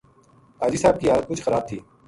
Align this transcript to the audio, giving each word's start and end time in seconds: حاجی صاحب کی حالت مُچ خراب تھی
حاجی 0.59 0.77
صاحب 0.81 0.97
کی 0.99 1.09
حالت 1.09 1.25
مُچ 1.31 1.39
خراب 1.45 1.63
تھی 1.67 1.77